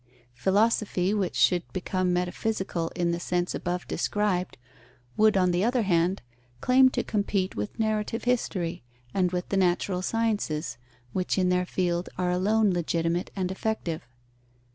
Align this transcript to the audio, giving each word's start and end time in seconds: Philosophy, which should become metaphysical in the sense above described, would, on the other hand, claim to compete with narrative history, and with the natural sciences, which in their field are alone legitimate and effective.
Philosophy, 0.33 1.13
which 1.13 1.35
should 1.35 1.61
become 1.73 2.11
metaphysical 2.11 2.89
in 2.95 3.11
the 3.11 3.19
sense 3.19 3.53
above 3.53 3.87
described, 3.87 4.57
would, 5.15 5.37
on 5.37 5.51
the 5.51 5.63
other 5.63 5.83
hand, 5.83 6.23
claim 6.59 6.89
to 6.89 7.03
compete 7.03 7.55
with 7.55 7.77
narrative 7.77 8.23
history, 8.23 8.83
and 9.13 9.31
with 9.31 9.49
the 9.49 9.57
natural 9.57 10.01
sciences, 10.01 10.79
which 11.13 11.37
in 11.37 11.49
their 11.49 11.67
field 11.67 12.09
are 12.17 12.31
alone 12.31 12.71
legitimate 12.71 13.29
and 13.35 13.51
effective. 13.51 14.07